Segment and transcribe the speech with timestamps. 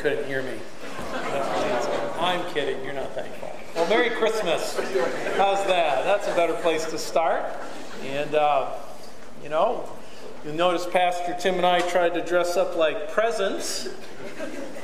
[0.00, 0.54] couldn't hear me.
[2.18, 3.54] I'm kidding, you're not thankful.
[3.74, 4.74] Well, Merry Christmas.
[5.36, 6.04] How's that?
[6.04, 7.44] That's a better place to start.
[8.04, 8.72] And, uh,
[9.42, 9.86] you know,
[10.42, 13.88] you'll notice Pastor Tim and I tried to dress up like presents.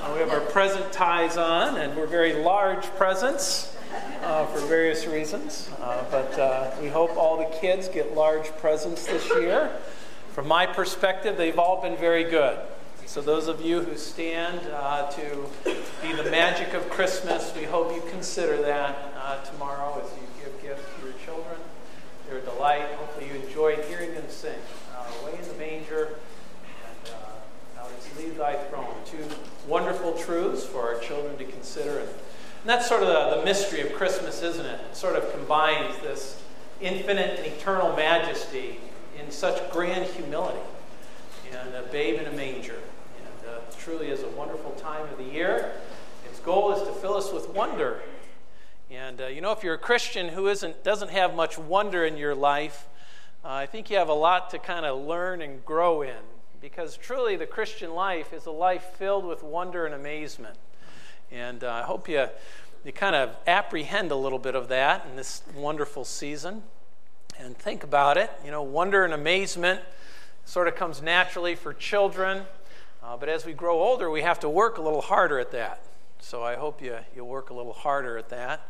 [0.03, 3.75] Uh, we have our present ties on, and we're very large presents
[4.23, 5.71] uh, for various reasons.
[5.81, 9.71] Uh, but uh, we hope all the kids get large presents this year.
[10.33, 12.59] From my perspective, they've all been very good.
[13.07, 15.47] So, those of you who stand uh, to
[16.03, 20.61] be the magic of Christmas, we hope you consider that uh, tomorrow as you give
[20.61, 21.59] gifts to your children.
[22.29, 22.83] They're a delight.
[22.99, 24.59] Hopefully, you enjoyed hearing them sing.
[24.93, 26.17] Uh, Away in the manger
[26.89, 27.13] and
[27.77, 28.93] Thou Didst Leave Thy Throne.
[29.07, 29.25] Two
[29.69, 32.01] wonderful truths for our children to consider.
[32.01, 34.81] And, and that's sort of the, the mystery of Christmas, isn't it?
[34.91, 36.43] It sort of combines this
[36.81, 38.81] infinite and eternal majesty
[39.19, 40.59] in such grand humility
[41.53, 42.77] and a babe in a manger.
[43.87, 45.71] Truly is a wonderful time of the year.
[46.25, 48.03] Its goal is to fill us with wonder.
[48.91, 52.17] And uh, you know, if you're a Christian who isn't, doesn't have much wonder in
[52.17, 52.89] your life,
[53.45, 56.17] uh, I think you have a lot to kind of learn and grow in.
[56.61, 60.57] Because truly, the Christian life is a life filled with wonder and amazement.
[61.31, 62.27] And uh, I hope you,
[62.85, 66.65] you kind of apprehend a little bit of that in this wonderful season
[67.39, 68.33] and think about it.
[68.45, 69.81] You know, wonder and amazement
[70.45, 72.47] sort of comes naturally for children,
[73.07, 75.81] uh, but as we grow older, we have to work a little harder at that.
[76.19, 78.69] So I hope you, you work a little harder at that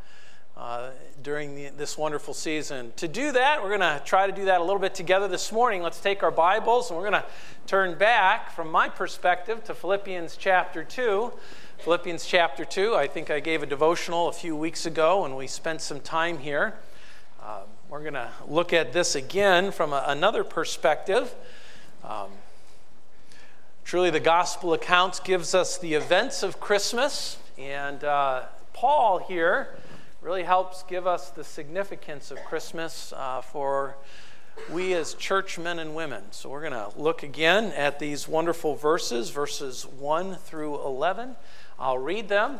[0.59, 0.91] uh,
[1.23, 2.93] during the, this wonderful season.
[2.97, 5.51] To do that, we're going to try to do that a little bit together this
[5.53, 5.81] morning.
[5.81, 7.29] Let's take our Bibles and we're going to
[7.67, 11.33] turn back, from my perspective, to Philippians chapter 2.
[11.79, 12.95] Philippians chapter 2.
[12.95, 16.39] I think I gave a devotional a few weeks ago and we spent some time
[16.39, 16.75] here.
[17.43, 21.35] Um, we're going to look at this again from a, another perspective.
[22.05, 22.29] Um,
[23.87, 28.43] truly, the gospel accounts gives us the events of Christmas, and uh,
[28.73, 29.77] Paul here
[30.21, 33.95] really helps give us the significance of Christmas uh, for
[34.73, 36.25] we as churchmen and women.
[36.33, 41.37] So we're going to look again at these wonderful verses, verses 1 through 11.
[41.79, 42.59] I'll read them.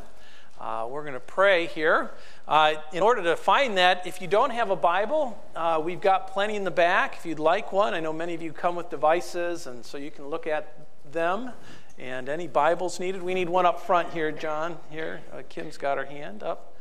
[0.61, 2.13] Uh, we're going to pray here.
[2.47, 6.29] Uh, in order to find that, if you don't have a Bible, uh, we've got
[6.29, 7.17] plenty in the back.
[7.19, 10.13] If you'd like one, I know many of you come with devices, and so you
[10.13, 11.51] can look at them.
[11.99, 13.23] And any Bibles needed?
[13.23, 14.79] We need one up front here, John.
[14.91, 16.75] Here, uh, Kim's got her hand up.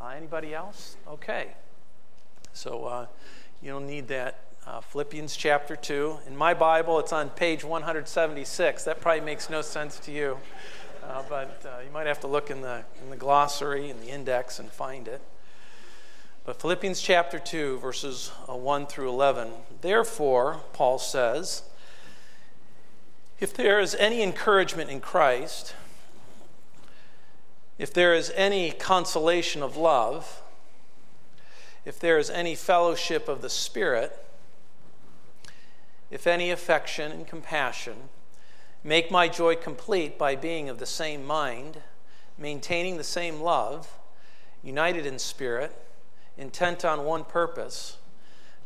[0.00, 0.96] Uh, anybody else?
[1.08, 1.48] Okay.
[2.52, 3.06] So uh,
[3.62, 4.40] you don't need that.
[4.92, 6.18] Philippians chapter 2.
[6.28, 8.84] In my Bible, it's on page 176.
[8.84, 10.38] That probably makes no sense to you.
[11.02, 14.08] Uh, but uh, you might have to look in the, in the glossary and the
[14.08, 15.20] index and find it.
[16.44, 19.50] But Philippians chapter 2, verses uh, 1 through 11.
[19.80, 21.62] Therefore, Paul says,
[23.40, 25.74] if there is any encouragement in Christ,
[27.78, 30.42] if there is any consolation of love,
[31.84, 34.24] if there is any fellowship of the Spirit,
[36.10, 38.10] if any affection and compassion,
[38.82, 41.82] Make my joy complete by being of the same mind,
[42.38, 43.98] maintaining the same love,
[44.62, 45.76] united in spirit,
[46.38, 47.98] intent on one purpose.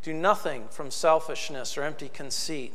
[0.02, 2.74] Do nothing from selfishness or empty conceit,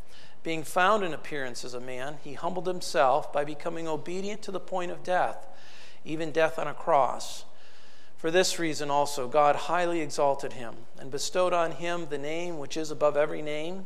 [0.43, 4.59] Being found in appearance as a man, he humbled himself by becoming obedient to the
[4.59, 5.47] point of death,
[6.03, 7.45] even death on a cross.
[8.17, 12.77] For this reason also, God highly exalted him and bestowed on him the name which
[12.77, 13.85] is above every name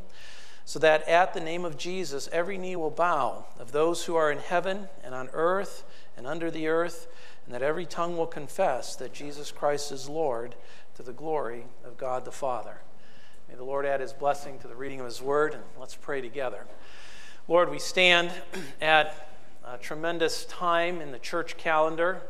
[0.66, 4.32] so that at the name of Jesus every knee will bow of those who are
[4.32, 5.84] in heaven and on earth
[6.16, 7.06] and under the earth,
[7.44, 10.56] and that every tongue will confess that Jesus Christ is Lord
[10.96, 12.80] to the glory of God the Father.
[13.48, 16.20] May the Lord add his blessing to the reading of his word, and let's pray
[16.20, 16.66] together.
[17.48, 18.30] Lord, we stand
[18.80, 19.28] at
[19.64, 22.22] a tremendous time in the church calendar.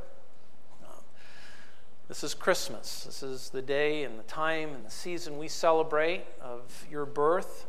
[2.08, 3.02] This is Christmas.
[3.04, 7.66] This is the day and the time and the season we celebrate of your birth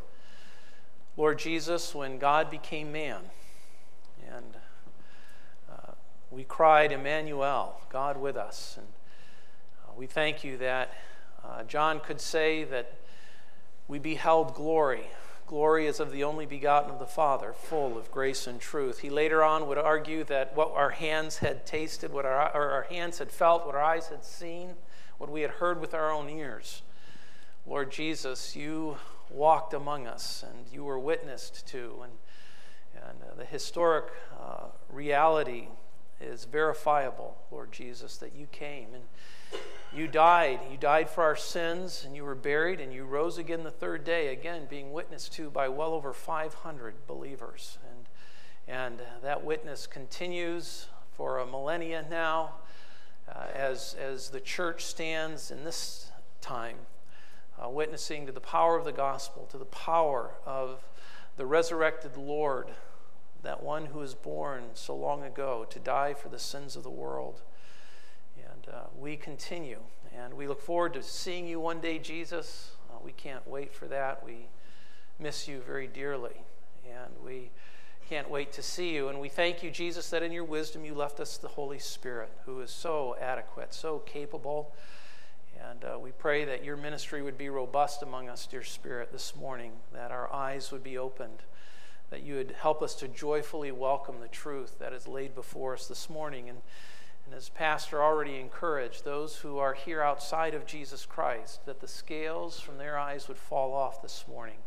[1.17, 3.21] Lord Jesus, when God became man,
[4.31, 4.55] and
[5.67, 5.93] uh,
[6.29, 8.75] we cried, Emmanuel, God with us.
[8.77, 8.85] And
[9.83, 10.93] uh, we thank you that
[11.43, 12.99] uh, John could say that
[13.87, 15.07] we beheld glory,
[15.45, 18.99] glory as of the only begotten of the Father, full of grace and truth.
[18.99, 23.19] He later on would argue that what our hands had tasted, what our, our hands
[23.19, 24.75] had felt, what our eyes had seen,
[25.17, 26.81] what we had heard with our own ears.
[27.65, 28.97] Lord Jesus, you
[29.29, 32.13] walked among us and you were witnessed to, and,
[32.95, 34.05] and uh, the historic
[34.39, 35.67] uh, reality
[36.19, 39.03] is verifiable, Lord Jesus, that you came and
[39.95, 40.59] you died.
[40.69, 44.03] You died for our sins, and you were buried, and you rose again the third
[44.03, 47.77] day, again being witnessed to by well over 500 believers.
[47.89, 52.55] And, and that witness continues for a millennia now
[53.33, 56.11] uh, as, as the church stands in this
[56.41, 56.77] time,
[57.63, 60.83] uh, witnessing to the power of the gospel, to the power of
[61.37, 62.67] the resurrected Lord,
[63.43, 66.89] that one who was born so long ago to die for the sins of the
[66.89, 67.41] world
[68.67, 69.79] And uh, we continue.
[70.15, 72.71] And we look forward to seeing you one day, Jesus.
[72.89, 74.23] Uh, we can't wait for that.
[74.25, 74.47] We
[75.19, 76.43] miss you very dearly.
[76.85, 77.51] And we
[78.09, 79.09] can't wait to see you.
[79.09, 82.31] And we thank you, Jesus, that in your wisdom you left us the Holy Spirit,
[82.45, 84.73] who is so adequate, so capable.
[85.69, 89.35] And uh, we pray that your ministry would be robust among us, dear Spirit, this
[89.35, 91.39] morning, that our eyes would be opened,
[92.09, 95.87] that you would help us to joyfully welcome the truth that is laid before us
[95.87, 96.49] this morning.
[96.49, 96.59] And
[97.27, 101.87] and as Pastor already encouraged, those who are here outside of Jesus Christ, that the
[101.87, 104.59] scales from their eyes would fall off this morning.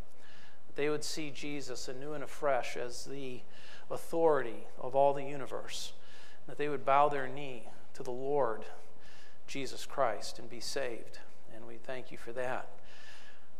[0.67, 3.41] That they would see Jesus anew and afresh as the
[3.89, 5.93] authority of all the universe.
[6.45, 7.63] That they would bow their knee
[7.95, 8.63] to the Lord
[9.47, 11.17] Jesus Christ and be saved.
[11.55, 12.69] And we thank you for that.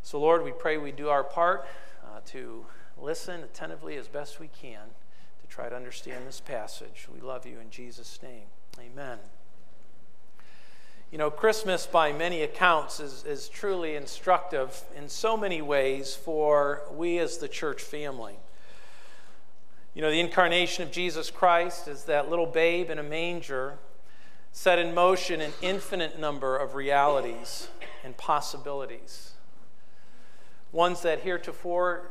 [0.04, 1.66] So, Lord, we pray we do our part
[2.04, 2.68] uh, to
[3.02, 4.88] listen attentively as best we can
[5.42, 7.08] to try to understand this passage.
[7.14, 8.46] We love you in Jesus' name.
[8.80, 9.18] Amen.
[11.12, 16.84] You know, Christmas, by many accounts, is, is truly instructive in so many ways for
[16.94, 18.36] we as the church family.
[19.94, 23.78] You know, the incarnation of Jesus Christ is that little babe in a manger
[24.54, 27.68] set in motion an infinite number of realities
[28.04, 29.32] and possibilities.
[30.72, 32.10] Ones that heretofore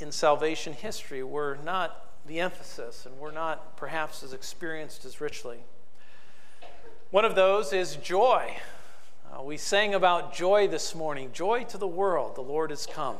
[0.00, 5.58] in salvation history were not the emphasis and were not perhaps as experienced as richly.
[7.10, 8.56] One of those is joy.
[9.32, 11.30] Uh, we sang about joy this morning.
[11.32, 13.16] Joy to the world, the Lord has come.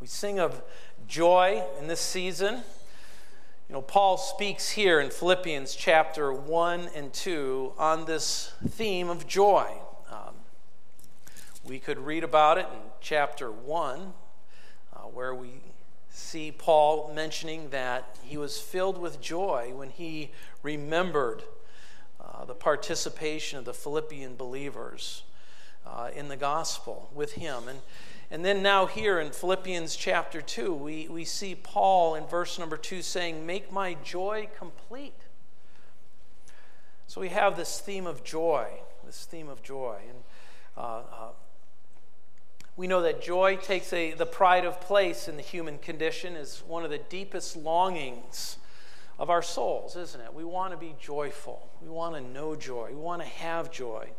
[0.00, 0.62] We sing of
[1.06, 2.62] joy in this season.
[3.68, 9.26] You know, Paul speaks here in Philippians chapter 1 and 2 on this theme of
[9.26, 9.70] joy.
[10.10, 10.34] Um,
[11.64, 14.02] we could read about it in chapter 1, uh,
[15.14, 15.60] where we
[16.10, 20.30] see Paul mentioning that he was filled with joy when he
[20.62, 21.42] remembered
[22.20, 25.22] uh, the participation of the Philippian believers
[25.86, 27.68] uh, in the gospel with him.
[27.68, 27.80] And,
[28.30, 32.76] and then now, here in Philippians chapter 2, we, we see Paul in verse number
[32.76, 35.14] 2 saying, Make my joy complete.
[37.06, 38.68] So we have this theme of joy,
[39.04, 39.98] this theme of joy.
[40.08, 40.18] And
[40.76, 41.28] uh, uh,
[42.76, 46.62] we know that joy takes a, the pride of place in the human condition, is
[46.66, 48.58] one of the deepest longings
[49.18, 50.34] of our souls, isn't it?
[50.34, 51.68] We want to be joyful.
[51.80, 52.88] We want to know joy.
[52.90, 54.10] We want to have joy.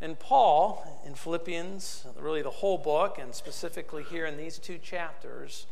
[0.00, 5.66] And Paul, in Philippians, really the whole book, and specifically here in these two chapters,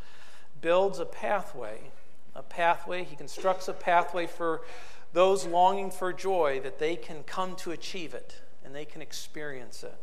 [0.61, 1.91] builds a pathway.
[2.35, 4.63] A pathway, he constructs a pathway for
[5.15, 9.85] those longing for joy that they can come to achieve it and they can experience
[9.85, 9.95] it.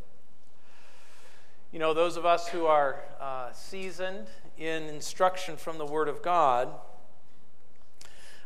[1.71, 6.21] You know, those of us who are uh, seasoned in instruction from the Word of
[6.21, 6.67] God,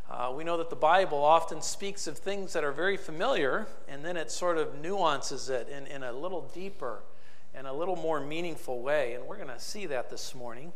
[0.07, 4.05] uh, we know that the Bible often speaks of things that are very familiar, and
[4.05, 7.01] then it sort of nuances it in, in a little deeper
[7.55, 9.15] and a little more meaningful way.
[9.15, 10.71] And we're going to see that this morning.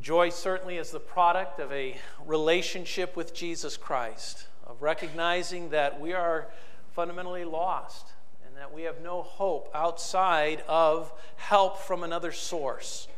[0.00, 6.14] Joy certainly is the product of a relationship with Jesus Christ, of recognizing that we
[6.14, 6.48] are
[6.90, 8.14] fundamentally lost
[8.58, 13.08] that we have no hope outside of help from another source.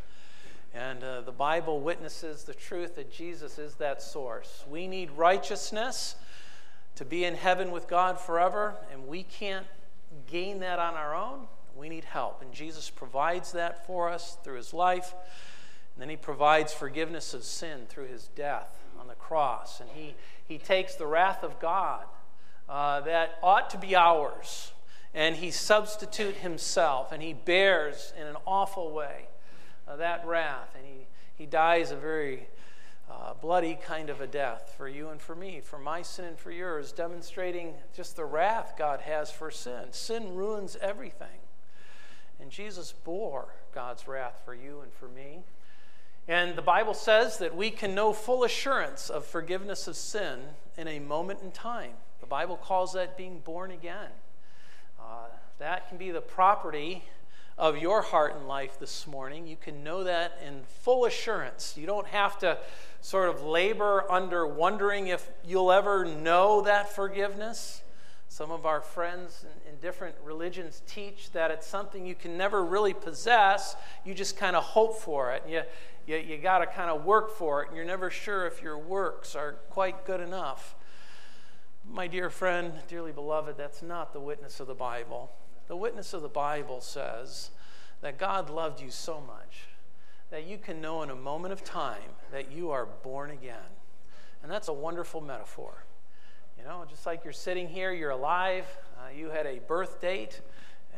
[0.74, 4.64] And uh, the Bible witnesses the truth that Jesus is that source.
[4.70, 6.14] We need righteousness
[6.96, 9.66] to be in heaven with God forever, and we can't
[10.30, 11.46] gain that on our own.
[11.76, 12.42] We need help.
[12.42, 15.14] And Jesus provides that for us through his life.
[15.94, 19.80] And then he provides forgiveness of sin through his death on the cross.
[19.80, 20.14] And he,
[20.46, 22.04] he takes the wrath of God
[22.68, 24.72] uh, that ought to be ours,
[25.14, 29.26] and he substitute himself, and he bears in an awful way
[29.88, 32.46] uh, that wrath, and he, he dies a very
[33.10, 36.38] uh, bloody kind of a death for you and for me, for my sin and
[36.38, 39.86] for yours, demonstrating just the wrath God has for sin.
[39.90, 41.40] Sin ruins everything.
[42.40, 45.40] And Jesus bore God's wrath for you and for me.
[46.28, 50.40] And the Bible says that we can know full assurance of forgiveness of sin
[50.76, 51.92] in a moment in time.
[52.20, 54.10] The Bible calls that being born again.
[55.10, 55.26] Uh,
[55.58, 57.02] that can be the property
[57.58, 59.44] of your heart and life this morning.
[59.44, 61.74] You can know that in full assurance.
[61.76, 62.58] You don't have to
[63.00, 67.82] sort of labor under wondering if you'll ever know that forgiveness.
[68.28, 72.64] Some of our friends in, in different religions teach that it's something you can never
[72.64, 73.74] really possess.
[74.04, 75.42] You just kind of hope for it.
[75.48, 75.62] You,
[76.06, 78.78] you, you got to kind of work for it, and you're never sure if your
[78.78, 80.76] works are quite good enough.
[81.92, 85.28] My dear friend, dearly beloved, that's not the witness of the Bible.
[85.66, 87.50] The witness of the Bible says
[88.00, 89.62] that God loved you so much
[90.30, 93.56] that you can know in a moment of time that you are born again.
[94.40, 95.84] And that's a wonderful metaphor.
[96.56, 98.66] You know, just like you're sitting here, you're alive,
[98.96, 100.42] uh, you had a birth date,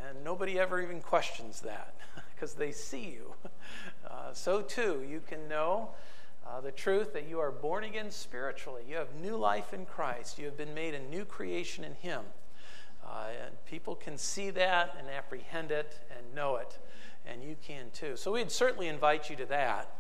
[0.06, 1.94] and nobody ever even questions that
[2.34, 3.34] because they see you.
[4.04, 5.88] Uh, so too, you can know
[6.46, 8.82] uh, the truth that you are born again spiritually.
[8.88, 10.38] You have new life in Christ.
[10.38, 12.22] You have been made a new creation in Him.
[13.04, 16.78] Uh, and people can see that and apprehend it and know it,
[17.26, 18.16] and you can too.
[18.16, 19.96] So we'd certainly invite you to that.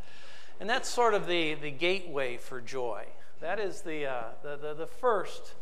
[0.60, 3.06] And that's sort of the, the gateway for joy.
[3.40, 5.54] That is the, uh, the, the, the, first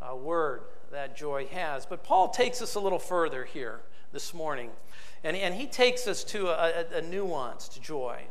[0.00, 1.84] uh, word that joy has.
[1.84, 3.80] But Paul takes us a little further here
[4.12, 4.70] this morning.
[5.22, 8.22] And, and he takes us to a, a, a nuanced joy.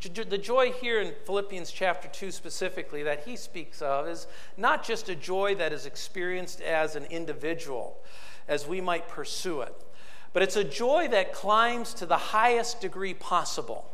[0.00, 5.08] The joy here in Philippians chapter 2 specifically that he speaks of is not just
[5.08, 7.98] a joy that is experienced as an individual,
[8.46, 9.74] as we might pursue it,
[10.32, 13.90] but it's a joy that climbs to the highest degree possible.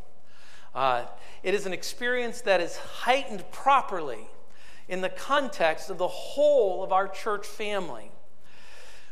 [0.74, 1.06] Uh,
[1.42, 4.28] it is an experience that is heightened properly
[4.88, 8.10] in the context of the whole of our church family.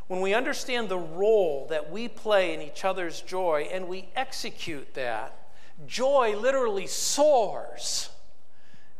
[0.08, 4.92] When we understand the role that we play in each other's joy and we execute
[4.92, 5.41] that,
[5.86, 8.10] joy literally soars.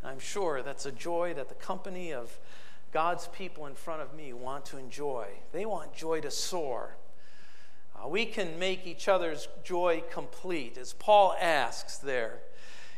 [0.03, 2.39] And I'm sure that's a joy that the company of
[2.93, 5.27] God's people in front of me want to enjoy.
[5.53, 6.97] They want joy to soar.
[7.97, 12.41] Uh, we can make each other's joy complete, as Paul asks there.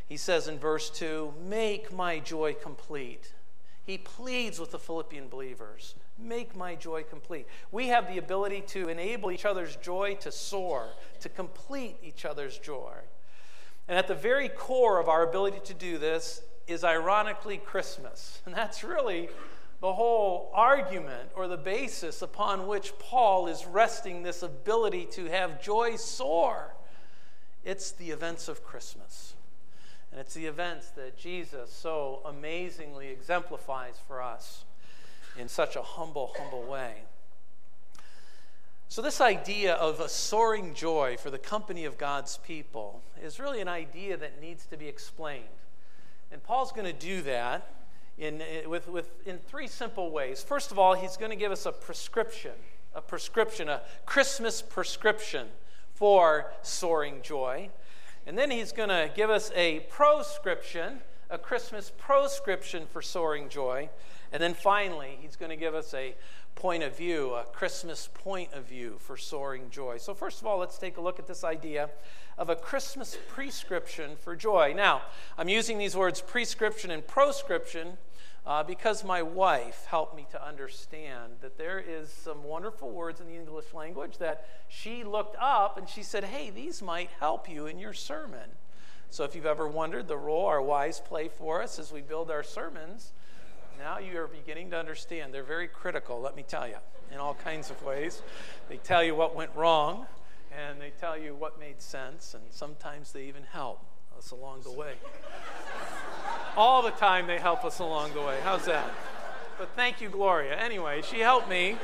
[0.07, 3.33] He says in verse 2 Make my joy complete.
[3.85, 7.45] He pleads with the Philippian believers Make my joy complete.
[7.71, 10.87] We have the ability to enable each other's joy to soar,
[11.19, 12.93] to complete each other's joy.
[13.87, 18.41] And at the very core of our ability to do this is ironically Christmas.
[18.45, 19.29] And that's really
[19.81, 25.61] the whole argument or the basis upon which Paul is resting this ability to have
[25.61, 26.73] joy soar.
[27.63, 29.33] It's the events of Christmas.
[30.11, 34.63] And it's the events that Jesus so amazingly exemplifies for us
[35.37, 37.03] in such a humble, humble way.
[38.87, 43.59] So, this idea of a soaring joy for the company of God's people is really
[43.59, 45.43] an idea that needs to be explained.
[46.31, 47.67] And Paul's going to do that
[48.17, 50.43] in, eh, with, with, in three simple ways.
[50.43, 52.51] First of all, he's going to give us a prescription,
[52.93, 55.47] a prescription, a Christmas prescription
[55.93, 57.69] for soaring joy.
[58.27, 60.99] And then he's going to give us a proscription,
[61.29, 63.89] a Christmas proscription for soaring joy.
[64.31, 66.15] And then finally, he's going to give us a
[66.55, 69.97] point of view, a Christmas point of view for soaring joy.
[69.97, 71.89] So, first of all, let's take a look at this idea
[72.37, 74.73] of a Christmas prescription for joy.
[74.75, 75.03] Now,
[75.37, 77.97] I'm using these words prescription and proscription
[78.45, 83.27] uh, because my wife helped me to understand that there is some wonderful words in
[83.27, 87.65] the English language that she looked up and she said, hey, these might help you
[87.67, 88.49] in your sermon.
[89.09, 92.31] So, if you've ever wondered the role our wives play for us as we build
[92.31, 93.11] our sermons,
[93.79, 95.33] now you are beginning to understand.
[95.33, 96.77] They're very critical, let me tell you,
[97.11, 98.21] in all kinds of ways.
[98.69, 100.05] They tell you what went wrong,
[100.51, 103.81] and they tell you what made sense, and sometimes they even help
[104.17, 104.93] us along the way.
[106.57, 108.39] all the time they help us along the way.
[108.43, 108.89] How's that?
[109.57, 110.55] But thank you, Gloria.
[110.55, 111.77] Anyway, she helped me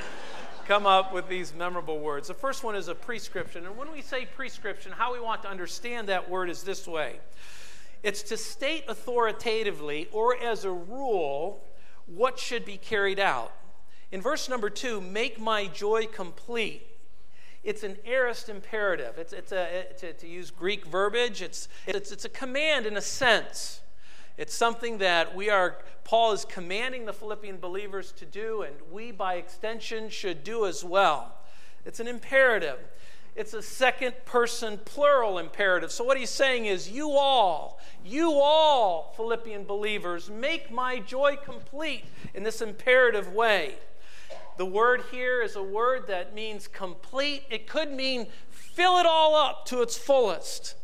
[0.68, 2.28] come up with these memorable words.
[2.28, 3.66] The first one is a prescription.
[3.66, 7.20] And when we say prescription, how we want to understand that word is this way
[8.04, 11.64] it's to state authoritatively or as a rule
[12.06, 13.54] what should be carried out.
[14.12, 16.88] In verse number two, make my joy complete.
[17.64, 19.18] It's an aorist imperative.
[19.18, 23.02] It's, it's a, to, to use Greek verbiage, it's, it's, it's a command in a
[23.02, 23.82] sense.
[24.38, 29.12] It's something that we are, Paul is commanding the Philippian believers to do, and we
[29.12, 31.38] by extension should do as well.
[31.86, 32.80] It's an imperative.
[33.36, 35.92] It's a second person plural imperative.
[35.92, 42.06] So, what he's saying is, you all, you all, Philippian believers, make my joy complete
[42.34, 43.76] in this imperative way.
[44.58, 47.44] The word here is a word that means complete.
[47.50, 50.76] It could mean fill it all up to its fullest.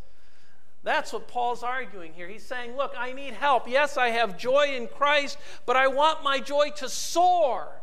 [0.83, 2.29] That's what Paul's arguing here.
[2.29, 3.67] He's saying, Look, I need help.
[3.67, 7.81] Yes, I have joy in Christ, but I want my joy to soar.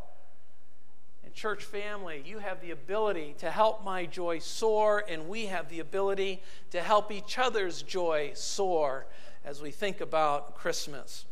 [1.35, 5.81] Church family, you have the ability to help my joy soar, and we have the
[5.81, 9.07] ability to help each other's joy soar
[9.45, 11.27] as we think about Christmas.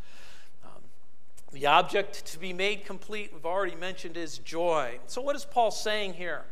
[0.64, 0.82] Um,
[1.52, 4.98] the object to be made complete, we've already mentioned, is joy.
[5.06, 6.44] So, what is Paul saying here?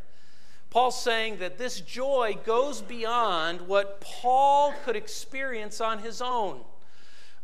[0.71, 6.61] Paul's saying that this joy goes beyond what Paul could experience on his own.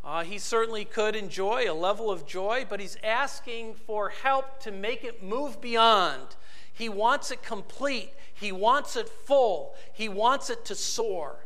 [0.06, 4.70] Uh, he certainly could enjoy a level of joy, but he's asking for help to
[4.70, 6.36] make it move beyond.
[6.72, 11.40] He wants it complete, he wants it full, he wants it to soar.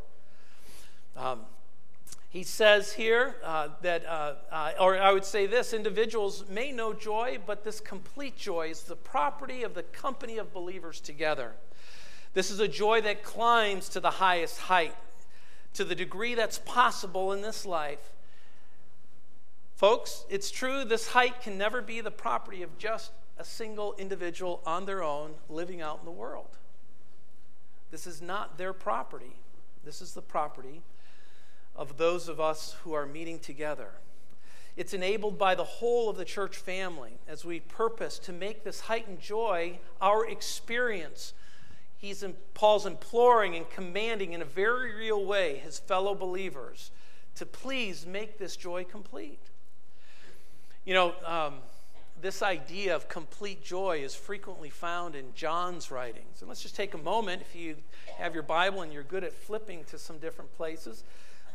[1.17, 1.41] Um,
[2.29, 6.93] he says here uh, that, uh, uh, or I would say this individuals may know
[6.93, 11.53] joy, but this complete joy is the property of the company of believers together.
[12.35, 14.95] This is a joy that climbs to the highest height,
[15.73, 18.11] to the degree that's possible in this life.
[19.81, 24.61] Folks, it's true this height can never be the property of just a single individual
[24.63, 26.59] on their own living out in the world.
[27.89, 29.37] This is not their property.
[29.83, 30.83] This is the property
[31.75, 33.89] of those of us who are meeting together.
[34.77, 38.81] It's enabled by the whole of the church family as we purpose to make this
[38.81, 41.33] heightened joy our experience
[41.97, 46.91] he's in, Paul's imploring and commanding in a very real way his fellow believers
[47.33, 49.39] to please make this joy complete.
[50.83, 51.55] You know, um,
[52.21, 56.41] this idea of complete joy is frequently found in John's writings.
[56.41, 57.75] And let's just take a moment, if you
[58.17, 61.03] have your Bible and you're good at flipping to some different places.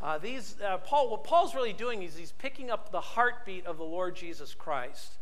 [0.01, 3.79] Uh, these, uh, Paul, what Paul's really doing is he's picking up the heartbeat of
[3.79, 5.15] the Lord Jesus Christ.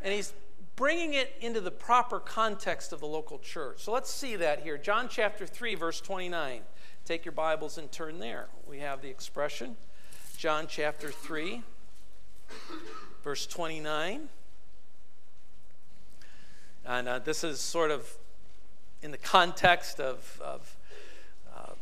[0.00, 0.32] And he's
[0.76, 3.82] bringing it into the proper context of the local church.
[3.82, 4.78] So let's see that here.
[4.78, 6.62] John chapter 3, verse 29.
[7.04, 8.46] Take your Bibles and turn there.
[8.66, 9.76] We have the expression.
[10.38, 11.62] John chapter 3,
[13.24, 14.28] verse 29.
[16.84, 18.06] And uh, this is sort of
[19.00, 20.76] in the context of, of,
[21.56, 21.72] uh,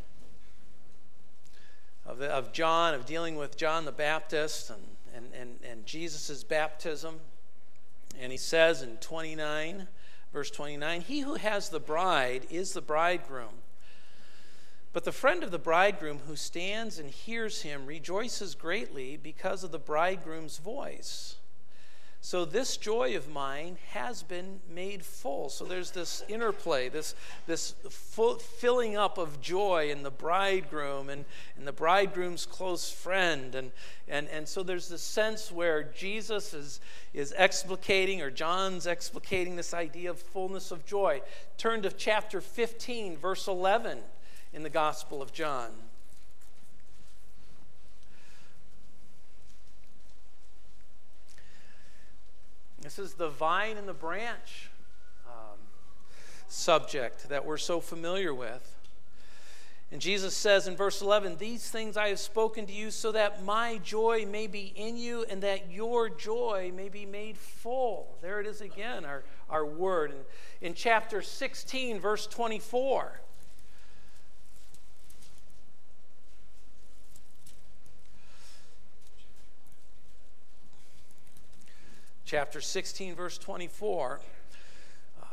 [2.05, 4.79] of, of, John, of dealing with John the Baptist and,
[5.13, 7.19] and, and, and Jesus' baptism.
[8.17, 9.89] And he says in 29,
[10.31, 13.62] verse 29, He who has the bride is the bridegroom.
[14.93, 19.71] But the friend of the bridegroom who stands and hears him rejoices greatly because of
[19.71, 21.37] the bridegroom's voice.
[22.21, 25.49] So this joy of mine has been made full.
[25.49, 27.15] So there's this interplay, this,
[27.47, 31.25] this full, filling up of joy in the bridegroom and,
[31.57, 33.55] and the bridegroom's close friend.
[33.55, 33.71] And,
[34.07, 36.79] and, and so there's this sense where Jesus is,
[37.13, 41.21] is explicating, or John's explicating this idea of fullness of joy.
[41.57, 43.99] Turn to chapter 15, verse 11
[44.53, 45.71] in the Gospel of John.
[52.81, 54.69] This is the vine and the branch
[55.25, 55.57] um,
[56.49, 58.75] subject that we're so familiar with.
[59.91, 63.43] And Jesus says in verse 11, These things I have spoken to you so that
[63.43, 68.17] my joy may be in you and that your joy may be made full.
[68.21, 70.11] There it is again, our, our word.
[70.11, 73.21] In, in chapter 16, verse 24,
[82.33, 84.19] chapter 16, verse 24.
[85.21, 85.25] Uh,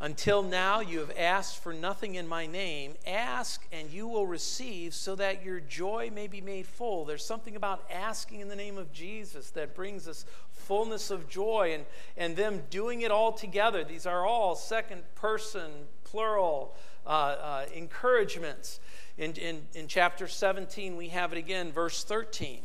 [0.00, 2.94] Until now, you have asked for nothing in my name.
[3.06, 7.04] Ask, and you will receive, so that your joy may be made full.
[7.04, 11.72] There's something about asking in the name of Jesus that brings us fullness of joy
[11.74, 11.84] and,
[12.16, 13.84] and them doing it all together.
[13.84, 15.70] These are all second person,
[16.04, 16.74] plural
[17.06, 18.80] uh, uh, encouragements.
[19.18, 22.62] In, in, in chapter 17, we have it again, verse 13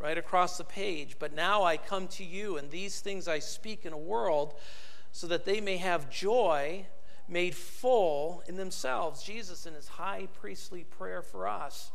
[0.00, 1.16] right across the page.
[1.18, 4.54] But now I come to you, and these things I speak in a world
[5.12, 6.86] so that they may have joy
[7.28, 9.22] made full in themselves.
[9.22, 11.92] Jesus in his high priestly prayer for us.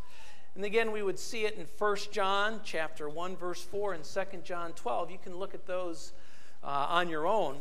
[0.56, 4.22] And again, we would see it in 1 John chapter 1, verse 4, and 2
[4.44, 5.12] John 12.
[5.12, 6.14] You can look at those
[6.64, 7.58] uh, on your own.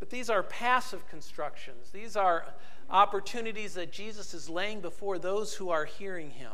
[0.00, 1.90] But these are passive constructions.
[1.90, 2.44] These are
[2.90, 6.52] opportunities that Jesus is laying before those who are hearing him.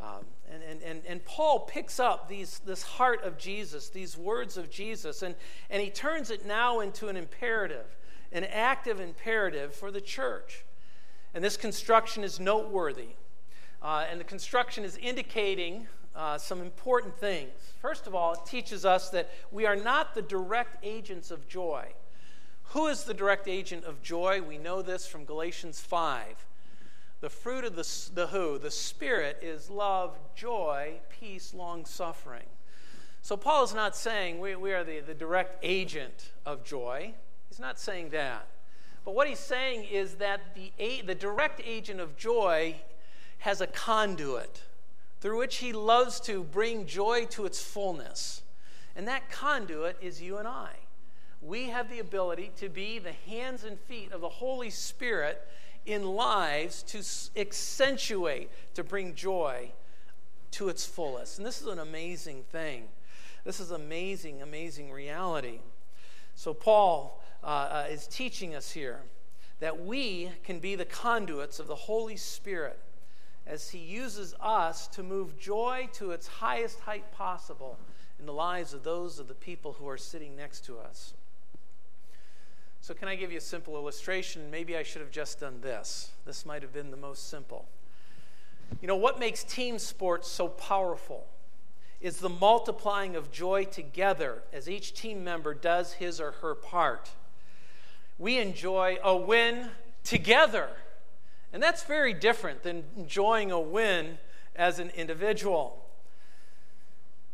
[0.00, 4.56] Um, and, and, and, and Paul picks up these, this heart of Jesus, these words
[4.56, 5.34] of Jesus, and,
[5.68, 7.96] and he turns it now into an imperative,
[8.32, 10.64] an active imperative for the church.
[11.34, 13.10] And this construction is noteworthy.
[13.82, 17.52] Uh, and the construction is indicating uh, some important things.
[17.80, 21.86] First of all, it teaches us that we are not the direct agents of joy.
[22.64, 24.42] Who is the direct agent of joy?
[24.42, 26.46] We know this from Galatians 5.
[27.20, 32.46] The fruit of the, the who, the Spirit, is love, joy, peace, long suffering.
[33.22, 37.12] So Paul is not saying we, we are the, the direct agent of joy.
[37.48, 38.46] He's not saying that.
[39.04, 40.72] But what he's saying is that the,
[41.04, 42.76] the direct agent of joy
[43.38, 44.62] has a conduit
[45.20, 48.42] through which he loves to bring joy to its fullness.
[48.96, 50.70] And that conduit is you and I.
[51.42, 55.46] We have the ability to be the hands and feet of the Holy Spirit
[55.92, 57.02] in lives to
[57.40, 59.72] accentuate, to bring joy
[60.52, 61.38] to its fullest.
[61.38, 62.88] And this is an amazing thing.
[63.44, 65.60] This is amazing, amazing reality.
[66.34, 69.00] So, Paul uh, uh, is teaching us here
[69.60, 72.78] that we can be the conduits of the Holy Spirit
[73.46, 77.78] as He uses us to move joy to its highest height possible
[78.18, 81.14] in the lives of those of the people who are sitting next to us.
[82.82, 84.50] So, can I give you a simple illustration?
[84.50, 86.10] Maybe I should have just done this.
[86.24, 87.66] This might have been the most simple.
[88.80, 91.26] You know, what makes team sports so powerful
[92.00, 97.10] is the multiplying of joy together as each team member does his or her part.
[98.18, 99.68] We enjoy a win
[100.02, 100.68] together.
[101.52, 104.18] And that's very different than enjoying a win
[104.56, 105.84] as an individual.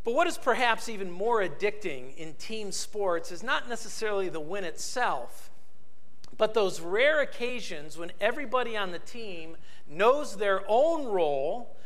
[0.07, 4.63] But what is perhaps even more addicting in team sports is not necessarily the win
[4.63, 5.51] itself,
[6.39, 9.57] but those rare occasions when everybody on the team
[9.91, 11.77] knows their own role,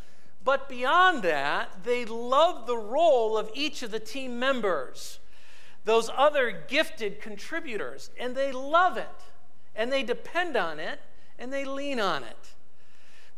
[0.45, 5.19] but beyond that, they love the role of each of the team members,
[5.87, 9.09] those other gifted contributors, and they love it,
[9.75, 11.01] and they depend on it,
[11.39, 12.55] and they lean on it.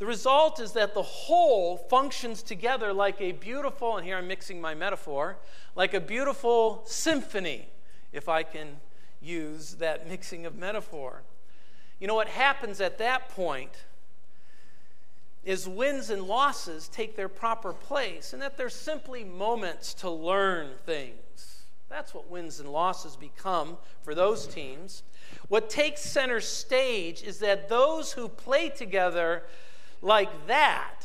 [0.03, 4.61] The result is that the whole functions together like a beautiful, and here I'm mixing
[4.61, 5.37] my metaphor,
[5.77, 7.69] like a beautiful symphony,
[8.13, 8.81] if I can
[9.21, 11.23] use that mixing of metaphor.
[12.01, 13.71] You know what happens at that point
[15.45, 20.71] is wins and losses take their proper place, and that they're simply moments to learn
[20.85, 21.63] things.
[21.89, 25.05] That's what wins and losses become for those teams.
[25.47, 29.45] What takes center stage is that those who play together
[30.03, 31.03] like that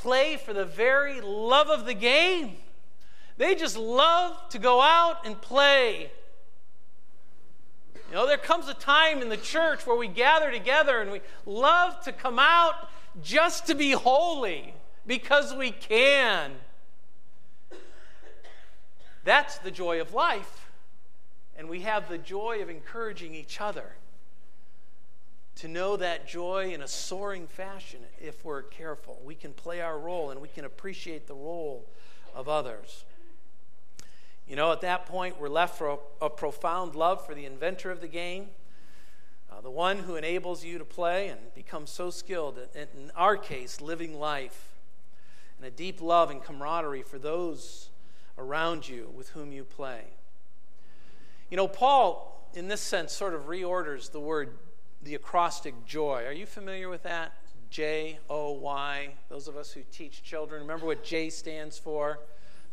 [0.00, 2.56] play for the very love of the game.
[3.36, 6.10] They just love to go out and play.
[8.08, 11.20] You know, there comes a time in the church where we gather together and we
[11.46, 12.88] love to come out
[13.22, 14.74] just to be holy
[15.06, 16.52] because we can.
[19.24, 20.70] That's the joy of life.
[21.56, 23.96] And we have the joy of encouraging each other
[25.56, 29.20] to know that joy in a soaring fashion if we're careful.
[29.24, 31.86] We can play our role and we can appreciate the role
[32.34, 33.04] of others.
[34.48, 37.90] You know, at that point, we're left for a, a profound love for the inventor
[37.90, 38.48] of the game,
[39.50, 43.36] uh, the one who enables you to play and become so skilled, in, in our
[43.36, 44.72] case, living life,
[45.58, 47.90] and a deep love and camaraderie for those
[48.38, 50.02] around you with whom you play.
[51.50, 54.56] You know, Paul, in this sense, sort of reorders the word
[55.02, 56.24] the acrostic joy.
[56.26, 57.32] Are you familiar with that?
[57.70, 59.10] J O Y.
[59.28, 62.18] Those of us who teach children, remember what J stands for?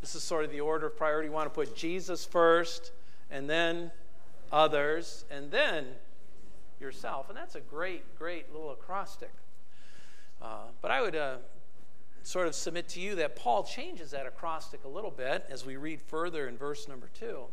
[0.02, 1.28] This is sort of the order of priority.
[1.28, 2.92] You want to put Jesus first,
[3.32, 3.92] and then
[4.52, 5.86] others, and then
[6.80, 7.30] yourself.
[7.30, 9.32] And that's a great, great little acrostic.
[10.42, 11.38] Uh, but I would uh,
[12.24, 15.78] sort of submit to you that Paul changes that acrostic a little bit as we
[15.78, 17.46] read further in verse number two.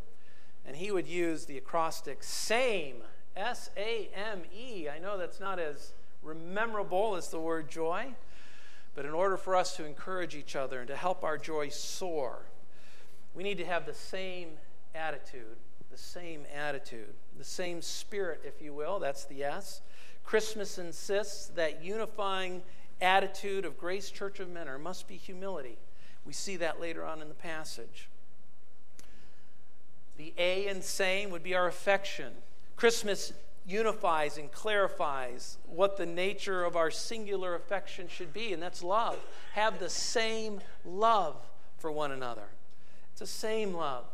[0.67, 2.97] And he would use the acrostic same
[3.37, 4.89] S A M E.
[4.89, 5.93] I know that's not as
[6.35, 8.15] memorable as the word joy,
[8.95, 12.39] but in order for us to encourage each other and to help our joy soar,
[13.35, 14.51] we need to have the same
[14.95, 15.57] attitude,
[15.91, 18.99] the same attitude, the same spirit, if you will.
[18.99, 19.83] That's the S.
[20.25, 22.63] Christmas insists that unifying
[23.01, 25.77] attitude of Grace Church of Mentor must be humility.
[26.25, 28.09] We see that later on in the passage.
[30.17, 32.33] The A in same would be our affection.
[32.77, 33.33] Christmas
[33.67, 39.19] unifies and clarifies what the nature of our singular affection should be, and that's love.
[39.53, 41.37] Have the same love
[41.79, 42.49] for one another.
[43.13, 44.05] It's the same love.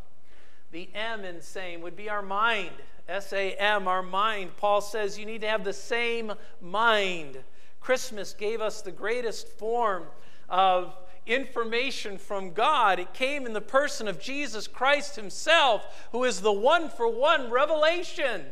[0.73, 2.70] The M in same would be our mind.
[3.09, 4.57] S A M, our mind.
[4.57, 7.38] Paul says you need to have the same mind.
[7.81, 10.05] Christmas gave us the greatest form
[10.49, 10.94] of
[11.31, 12.99] information from God.
[12.99, 17.51] It came in the person of Jesus Christ Himself, who is the one for one
[17.51, 18.47] revelation.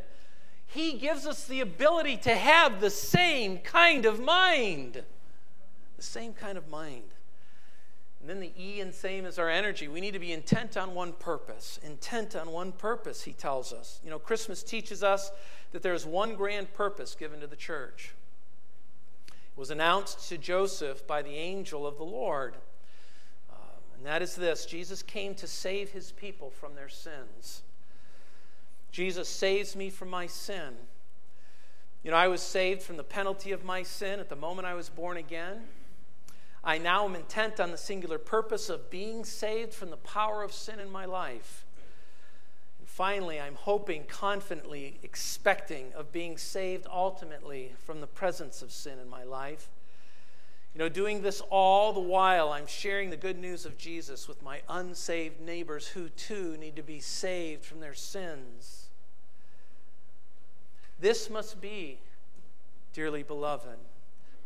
[0.66, 5.02] He gives us the ability to have the same kind of mind.
[5.96, 7.14] The same kind of mind.
[8.20, 9.88] And then the E in same is our energy.
[9.88, 11.78] We need to be intent on one purpose.
[11.82, 14.00] Intent on one purpose, he tells us.
[14.04, 15.30] You know, Christmas teaches us
[15.72, 18.14] that there is one grand purpose given to the church.
[19.28, 22.56] It was announced to Joseph by the angel of the Lord.
[23.98, 27.62] And that is this Jesus came to save his people from their sins.
[28.90, 30.74] Jesus saves me from my sin.
[32.02, 34.74] You know, I was saved from the penalty of my sin at the moment I
[34.74, 35.64] was born again.
[36.62, 40.52] I now am intent on the singular purpose of being saved from the power of
[40.52, 41.66] sin in my life.
[42.78, 48.98] And finally, I'm hoping, confidently, expecting of being saved ultimately from the presence of sin
[48.98, 49.68] in my life.
[50.78, 54.44] You know, doing this all the while, I'm sharing the good news of Jesus with
[54.44, 58.88] my unsaved neighbors who too need to be saved from their sins.
[61.00, 61.98] This must be,
[62.92, 63.76] dearly beloved,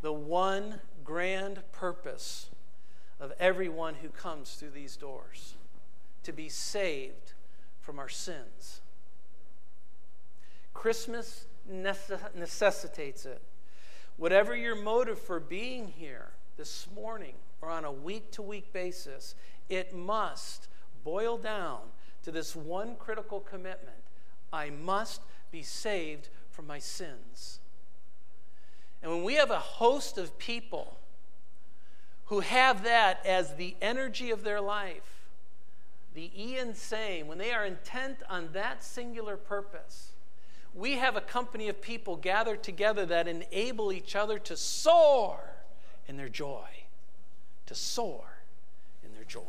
[0.01, 2.49] the one grand purpose
[3.21, 5.57] of everyone who comes through these doors
[6.23, 7.35] to be saved
[7.79, 8.81] from our sins.
[10.73, 13.43] Christmas necessitates it.
[14.17, 19.35] Whatever your motive for being here this morning or on a week to week basis,
[19.69, 20.69] it must
[21.05, 21.81] boil down
[22.23, 23.97] to this one critical commitment
[24.53, 27.61] I must be saved from my sins.
[29.03, 30.99] And when we have a host of people
[32.27, 35.31] who have that as the energy of their life,
[36.15, 40.12] the e and same, when they are intent on that singular purpose,
[40.75, 45.41] we have a company of people gathered together that enable each other to soar
[46.09, 46.69] in their joy.
[47.67, 48.25] To soar
[49.05, 49.41] in their joy.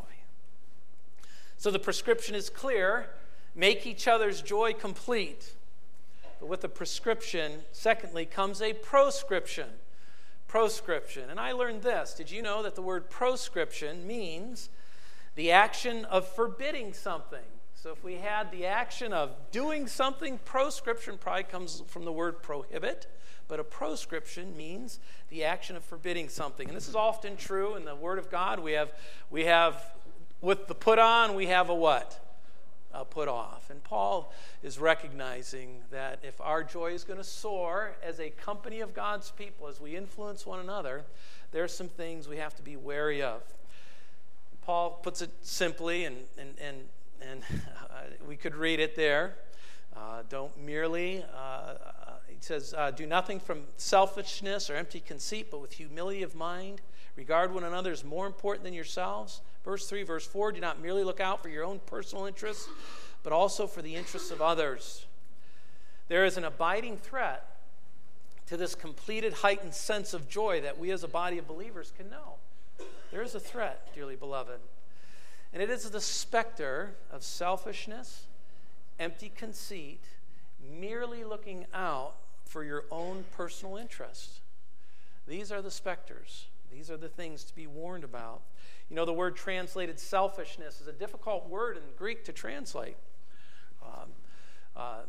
[1.57, 3.09] So the prescription is clear
[3.55, 5.53] make each other's joy complete.
[6.39, 9.69] But with the prescription, secondly, comes a proscription.
[10.47, 11.29] Proscription.
[11.29, 12.13] And I learned this.
[12.13, 14.69] Did you know that the word proscription means
[15.35, 17.39] the action of forbidding something?
[17.83, 22.41] So if we had the action of doing something, proscription probably comes from the word
[22.41, 23.07] prohibit.
[23.49, 26.69] But a proscription means the action of forbidding something.
[26.69, 28.61] And this is often true in the Word of God.
[28.61, 28.93] We have,
[29.29, 29.83] we have
[30.39, 32.21] with the put on, we have a what?
[32.93, 33.69] uh, put off.
[33.69, 38.79] And Paul is recognizing that if our joy is going to soar as a company
[38.79, 41.03] of God's people, as we influence one another,
[41.51, 43.41] there are some things we have to be wary of.
[44.61, 46.77] Paul puts it simply, and, and, and,
[47.29, 47.43] and
[47.91, 49.35] uh, we could read it there.
[49.95, 51.75] Uh, don't merely, uh,
[52.27, 56.81] he says, do nothing from selfishness or empty conceit, but with humility of mind.
[57.15, 59.41] Regard one another as more important than yourselves.
[59.63, 62.67] Verse 3, verse 4 do not merely look out for your own personal interests,
[63.21, 65.05] but also for the interests of others.
[66.07, 67.53] There is an abiding threat
[68.47, 72.09] to this completed, heightened sense of joy that we as a body of believers can
[72.09, 72.35] know.
[73.11, 74.59] There is a threat, dearly beloved.
[75.53, 78.25] And it is the specter of selfishness,
[78.99, 80.01] empty conceit,
[80.79, 84.39] merely looking out for your own personal interest.
[85.27, 86.47] These are the specters.
[86.71, 88.41] These are the things to be warned about.
[88.89, 92.97] You know, the word translated selfishness is a difficult word in Greek to translate.
[93.83, 94.09] Um,
[94.75, 95.01] uh,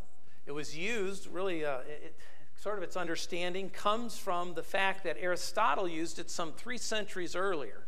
[0.47, 2.17] it was used, really, uh, it,
[2.57, 7.35] sort of its understanding comes from the fact that Aristotle used it some three centuries
[7.35, 7.84] earlier.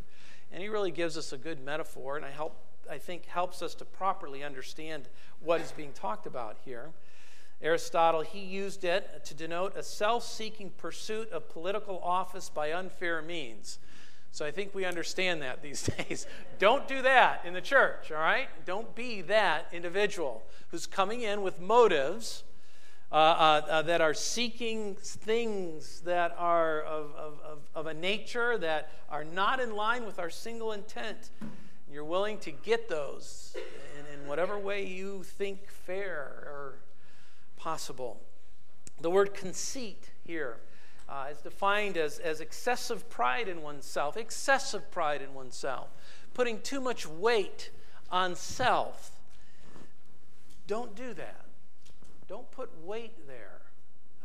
[0.56, 2.56] And he really gives us a good metaphor, and I, help,
[2.90, 5.06] I think helps us to properly understand
[5.40, 6.92] what is being talked about here.
[7.60, 13.20] Aristotle, he used it to denote a self seeking pursuit of political office by unfair
[13.20, 13.78] means.
[14.32, 16.26] So I think we understand that these days.
[16.58, 18.48] Don't do that in the church, all right?
[18.64, 22.44] Don't be that individual who's coming in with motives
[23.12, 28.90] uh, uh, uh, that are seeking things that are of, of, of, a nature that
[29.08, 31.30] are not in line with our single intent.
[31.90, 33.56] You're willing to get those
[33.96, 36.80] in, in whatever way you think fair or
[37.56, 38.20] possible.
[39.00, 40.56] The word conceit here
[41.08, 45.88] uh, is defined as, as excessive pride in oneself, excessive pride in oneself,
[46.34, 47.70] putting too much weight
[48.10, 49.12] on self.
[50.66, 51.45] Don't do that.
[52.28, 53.60] Don't put weight there.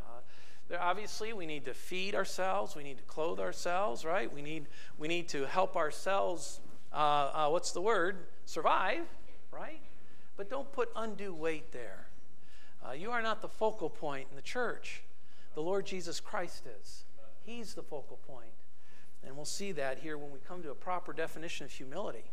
[0.00, 0.20] Uh,
[0.68, 0.82] there.
[0.82, 2.74] Obviously, we need to feed ourselves.
[2.74, 4.32] We need to clothe ourselves, right?
[4.32, 4.66] We need,
[4.98, 6.60] we need to help ourselves,
[6.92, 8.26] uh, uh what's the word?
[8.44, 9.04] Survive,
[9.52, 9.80] right?
[10.36, 12.06] But don't put undue weight there.
[12.86, 15.02] Uh, you are not the focal point in the church.
[15.54, 17.04] The Lord Jesus Christ is.
[17.44, 18.50] He's the focal point.
[19.24, 22.24] And we'll see that here when we come to a proper definition of humility.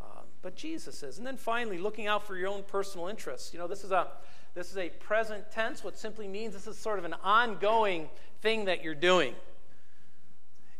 [0.00, 1.18] Um, but Jesus is.
[1.18, 3.52] And then finally, looking out for your own personal interests.
[3.54, 4.08] You know, this is a
[4.56, 8.08] this is a present tense, what simply means this is sort of an ongoing
[8.40, 9.34] thing that you're doing.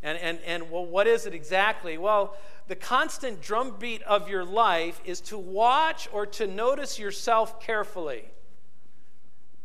[0.03, 1.99] And, and, and well, what is it exactly?
[1.99, 8.25] Well, the constant drumbeat of your life is to watch or to notice yourself carefully.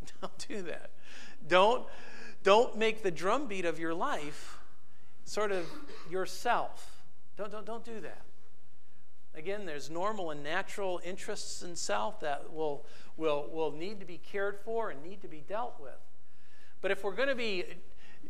[0.21, 0.89] Don't do that.
[1.47, 1.85] Don't,
[2.43, 4.59] don't make the drumbeat of your life
[5.23, 5.65] sort of
[6.09, 7.03] yourself.
[7.37, 8.23] Don't, don't, don't do that.
[9.33, 12.85] Again, there's normal and natural interests in self that will,
[13.21, 15.93] will, will need to be cared for and need to be dealt with.
[16.81, 17.63] But if we're going to be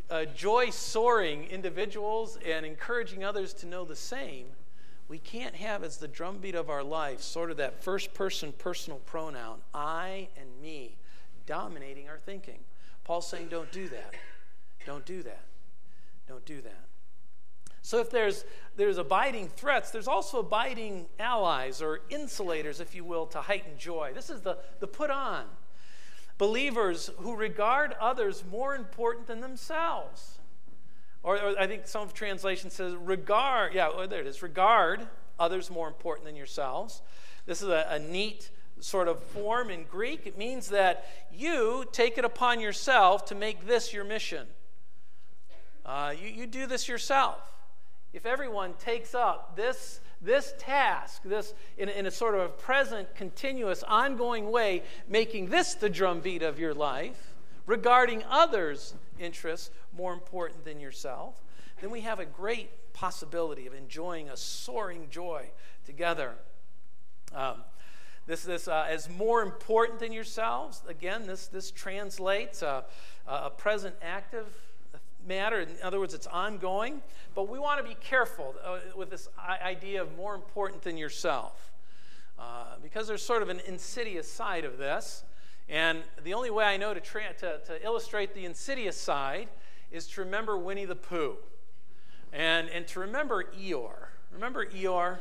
[0.09, 4.47] uh, joy soaring individuals and encouraging others to know the same,
[5.07, 8.99] we can't have as the drumbeat of our life sort of that first person personal
[8.99, 10.97] pronoun, I and me,
[11.45, 12.59] dominating our thinking.
[13.05, 14.13] Paul's saying, don't do that.
[14.85, 15.45] Don't do that.
[16.27, 16.90] Don't do that.
[17.81, 18.45] So if there's
[18.77, 24.11] there's abiding threats, there's also abiding allies or insulators, if you will, to heighten joy.
[24.13, 25.45] This is the, the put on.
[26.37, 30.39] Believers who regard others more important than themselves.
[31.21, 35.69] Or, or I think some translation says regard, yeah, oh, there it is, regard others
[35.69, 37.01] more important than yourselves.
[37.45, 40.25] This is a, a neat sort of form in Greek.
[40.25, 44.47] It means that you take it upon yourself to make this your mission.
[45.85, 47.51] Uh, you, you do this yourself
[48.13, 53.15] if everyone takes up this, this task, this in, in a sort of a present,
[53.15, 60.65] continuous, ongoing way, making this the drumbeat of your life, regarding others' interests more important
[60.65, 61.41] than yourself,
[61.79, 65.49] then we have a great possibility of enjoying a soaring joy
[65.85, 66.33] together.
[67.33, 67.63] Um,
[68.27, 70.81] this, this uh, is more important than yourselves.
[70.87, 72.83] Again, this, this translates uh,
[73.27, 74.47] a present active
[75.27, 75.61] matter.
[75.61, 77.01] In other words, it's ongoing.
[77.35, 81.71] But we want to be careful uh, with this idea of more important than yourself.
[82.37, 85.23] Uh, because there's sort of an insidious side of this.
[85.69, 89.47] And the only way I know to, tra- to, to, illustrate the insidious side
[89.91, 91.37] is to remember Winnie the Pooh
[92.33, 94.07] and, and to remember Eeyore.
[94.33, 95.19] Remember Eeyore?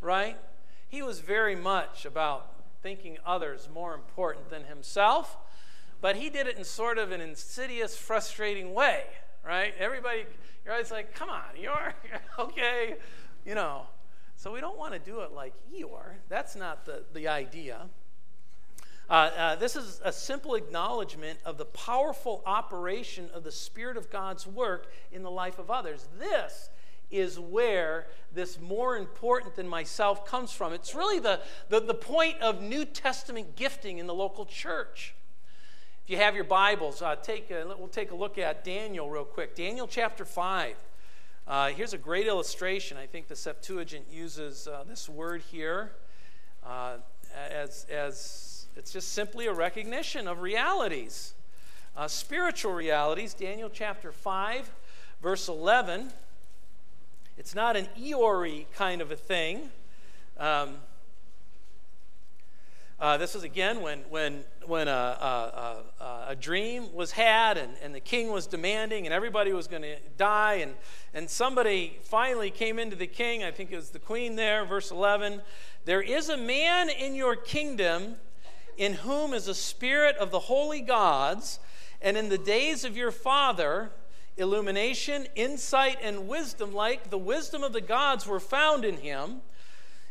[0.00, 0.38] Right?
[0.88, 5.36] He was very much about thinking others more important than himself
[6.02, 9.04] but he did it in sort of an insidious, frustrating way,
[9.46, 9.72] right?
[9.78, 10.24] Everybody,
[10.64, 11.94] you're always like, come on, you're
[12.38, 12.96] okay,
[13.46, 13.86] you know.
[14.36, 16.16] So we don't want to do it like Eeyore.
[16.28, 17.82] That's not the, the idea.
[19.08, 24.10] Uh, uh, this is a simple acknowledgement of the powerful operation of the Spirit of
[24.10, 26.08] God's work in the life of others.
[26.18, 26.68] This
[27.12, 30.72] is where this more important than myself comes from.
[30.72, 35.14] It's really the, the, the point of New Testament gifting in the local church.
[36.04, 39.24] If you have your Bibles, uh, take a, we'll take a look at Daniel real
[39.24, 39.54] quick.
[39.54, 40.74] Daniel chapter 5.
[41.46, 42.96] Uh, here's a great illustration.
[42.96, 45.92] I think the Septuagint uses uh, this word here
[46.66, 46.96] uh,
[47.48, 51.34] as, as it's just simply a recognition of realities,
[51.96, 53.32] uh, spiritual realities.
[53.32, 54.72] Daniel chapter 5,
[55.22, 56.12] verse 11.
[57.38, 59.70] It's not an Eeyore kind of a thing.
[60.36, 60.78] Um,
[63.02, 67.72] uh, this is again when, when, when a, a, a, a, dream was had and,
[67.82, 70.54] and the king was demanding and everybody was going to die.
[70.54, 70.74] And,
[71.12, 74.92] and somebody finally came into the king, I think it was the queen there, verse
[74.92, 75.42] 11.
[75.84, 78.14] There is a man in your kingdom
[78.76, 81.58] in whom is a spirit of the holy gods,
[82.00, 83.90] and in the days of your father,
[84.36, 89.40] illumination, insight, and wisdom, like the wisdom of the gods, were found in him.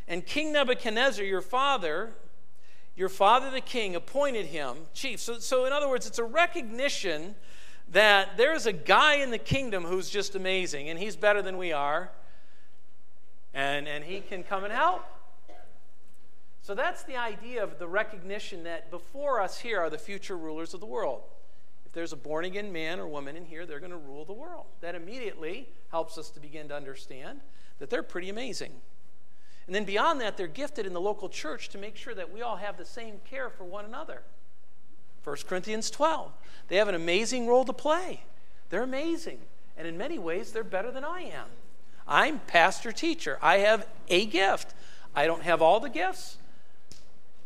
[0.06, 2.12] And King Nebuchadnezzar, your father,
[2.96, 5.20] your father the king appointed him chief.
[5.20, 7.34] So, so, in other words, it's a recognition
[7.90, 11.72] that there's a guy in the kingdom who's just amazing, and he's better than we
[11.72, 12.10] are,
[13.54, 15.04] and, and he can come and help.
[16.62, 20.74] So that's the idea of the recognition that before us here are the future rulers
[20.74, 21.22] of the world.
[21.84, 24.32] If there's a born again man or woman in here, they're going to rule the
[24.32, 24.66] world.
[24.80, 27.40] That immediately helps us to begin to understand
[27.80, 28.72] that they're pretty amazing.
[29.72, 32.42] And then beyond that, they're gifted in the local church to make sure that we
[32.42, 34.20] all have the same care for one another.
[35.24, 36.30] 1 Corinthians 12.
[36.68, 38.24] They have an amazing role to play.
[38.68, 39.38] They're amazing.
[39.78, 41.46] And in many ways, they're better than I am.
[42.06, 43.38] I'm pastor teacher.
[43.40, 44.74] I have a gift.
[45.16, 46.36] I don't have all the gifts.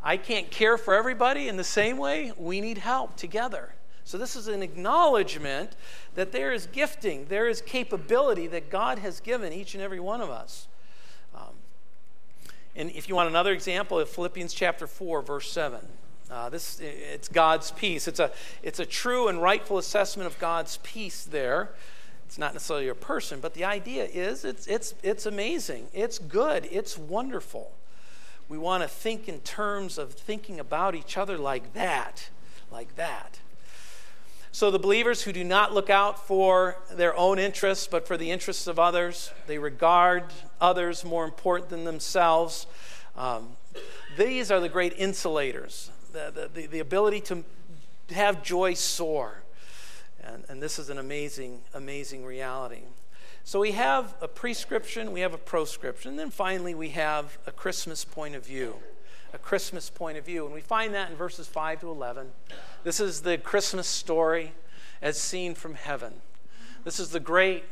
[0.03, 2.32] I can't care for everybody in the same way.
[2.36, 3.72] We need help together.
[4.03, 5.76] So, this is an acknowledgement
[6.16, 10.20] that there is gifting, there is capability that God has given each and every one
[10.20, 10.66] of us.
[12.76, 15.80] And if you want another example Philippians chapter 4, verse 7.
[16.30, 18.08] Uh, this it's God's peace.
[18.08, 21.70] It's a it's a true and rightful assessment of God's peace there.
[22.26, 25.86] It's not necessarily a person, but the idea is it's it's it's amazing.
[25.92, 26.68] It's good.
[26.70, 27.72] It's wonderful.
[28.48, 32.30] We want to think in terms of thinking about each other like that,
[32.72, 33.38] like that.
[34.57, 38.30] So the believers who do not look out for their own interests, but for the
[38.30, 40.24] interests of others, they regard
[40.62, 42.66] others more important than themselves.
[43.16, 43.50] Um,
[44.16, 47.44] these are the great insulators, the, the, the ability to
[48.14, 49.42] have joy soar.
[50.24, 52.84] And, and this is an amazing, amazing reality.
[53.44, 57.52] So we have a prescription, we have a proscription, and then finally we have a
[57.52, 58.76] Christmas point of view
[59.32, 60.44] a Christmas point of view.
[60.44, 62.30] And we find that in verses 5 to 11.
[62.84, 64.52] This is the Christmas story
[65.02, 66.14] as seen from heaven.
[66.84, 67.64] This is the great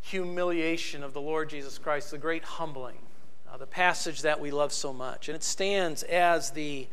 [0.00, 2.98] humiliation of the Lord Jesus Christ, the great humbling,
[3.52, 5.28] uh, the passage that we love so much.
[5.28, 6.88] And it stands as the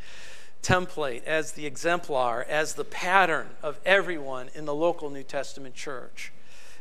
[0.61, 6.32] template, as the exemplar, as the pattern of everyone in the local New Testament church.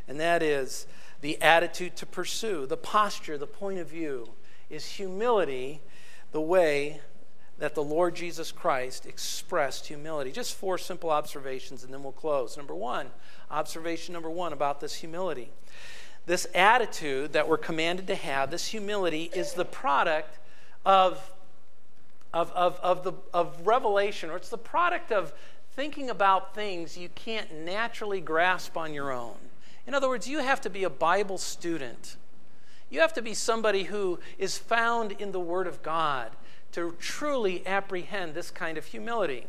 [0.09, 0.87] And that is
[1.21, 4.31] the attitude to pursue, the posture, the point of view
[4.69, 5.81] is humility
[6.33, 7.01] the way
[7.59, 10.33] that the Lord Jesus Christ expressed humility.
[10.33, 12.57] Just four simple observations, and then we'll close.
[12.57, 13.09] Number one,
[13.51, 15.51] observation number one about this humility.
[16.27, 20.39] This attitude that we're commanded to have, this humility, is the product
[20.85, 21.31] of,
[22.33, 25.33] of, of, of, the, of revelation, or it's the product of
[25.75, 29.37] thinking about things you can't naturally grasp on your own.
[29.87, 32.17] In other words, you have to be a Bible student
[32.93, 36.31] you have to be somebody who is found in the Word of God
[36.73, 39.47] to truly apprehend this kind of humility.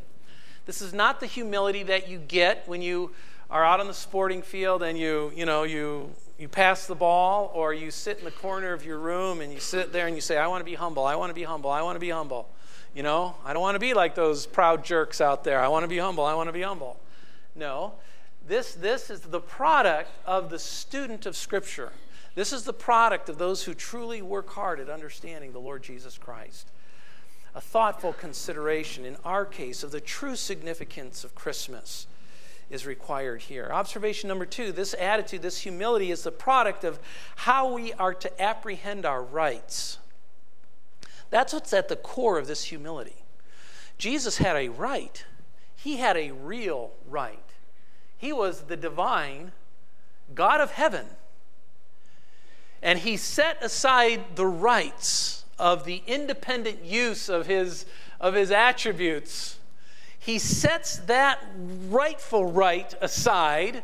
[0.66, 3.12] This is not the humility that you get when you
[3.50, 7.52] are out on the sporting field and you, you know, you, you pass the ball
[7.54, 10.22] or you sit in the corner of your room and you sit there and you
[10.22, 12.12] say, I want to be humble, I want to be humble, I want to be
[12.12, 12.48] humble.
[12.96, 15.60] You know, I don't want to be like those proud jerks out there.
[15.60, 16.98] I want to be humble, I want to be humble.
[17.58, 17.92] No,
[18.48, 21.92] this, this is the product of the student of Scripture.
[22.36, 26.18] This is the product of those who truly work hard at understanding the Lord Jesus
[26.18, 26.68] Christ.
[27.54, 32.08] A thoughtful consideration, in our case, of the true significance of Christmas
[32.72, 33.70] is required here.
[33.72, 37.00] Observation number two this attitude, this humility, is the product of
[37.36, 40.00] how we are to apprehend our rights.
[41.30, 43.24] That's what's at the core of this humility.
[44.00, 45.24] Jesus had a right,
[45.76, 47.40] he had a real right.
[48.18, 49.52] He was the divine
[50.34, 51.06] God of heaven
[52.84, 57.86] and he set aside the rights of the independent use of his,
[58.20, 59.58] of his attributes.
[60.20, 61.40] He sets that
[61.90, 63.84] rightful right aside,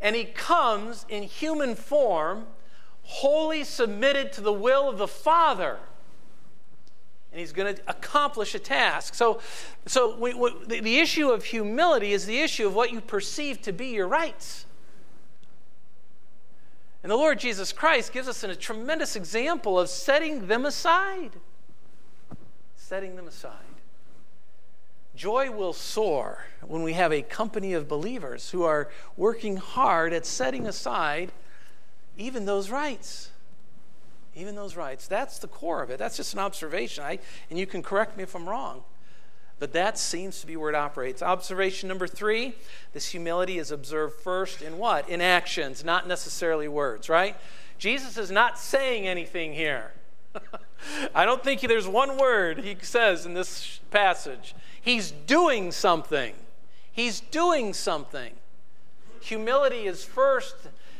[0.00, 2.46] and he comes in human form,
[3.04, 5.78] wholly submitted to the will of the Father.
[7.30, 9.14] And he's going to accomplish a task.
[9.14, 9.40] So,
[9.86, 13.62] so we, we, the, the issue of humility is the issue of what you perceive
[13.62, 14.66] to be your rights.
[17.04, 21.32] And the Lord Jesus Christ gives us a tremendous example of setting them aside.
[22.76, 23.52] Setting them aside.
[25.14, 28.88] Joy will soar when we have a company of believers who are
[29.18, 31.30] working hard at setting aside
[32.16, 33.28] even those rights.
[34.34, 35.06] Even those rights.
[35.06, 35.98] That's the core of it.
[35.98, 37.04] That's just an observation.
[37.04, 37.18] I,
[37.50, 38.82] and you can correct me if I'm wrong.
[39.64, 41.22] But that seems to be where it operates.
[41.22, 42.52] Observation number three
[42.92, 45.08] this humility is observed first in what?
[45.08, 47.34] In actions, not necessarily words, right?
[47.78, 49.92] Jesus is not saying anything here.
[51.14, 54.54] I don't think there's one word he says in this passage.
[54.82, 56.34] He's doing something.
[56.92, 58.34] He's doing something.
[59.22, 60.56] Humility is first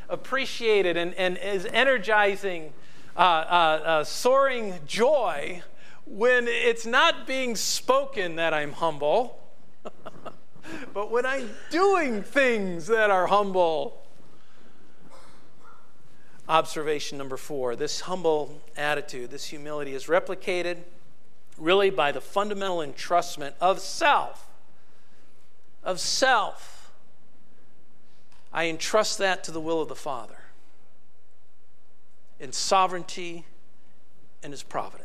[0.08, 2.72] appreciated and, and is energizing,
[3.14, 5.62] uh, uh, uh, soaring joy
[6.06, 9.40] when it's not being spoken that I'm humble,
[10.94, 14.00] but when I'm doing things that are humble.
[16.46, 20.76] Observation number four this humble attitude, this humility is replicated
[21.56, 24.46] really by the fundamental entrustment of self.
[25.82, 26.92] Of self.
[28.52, 30.36] I entrust that to the will of the Father
[32.38, 33.46] in sovereignty
[34.42, 35.03] and his providence.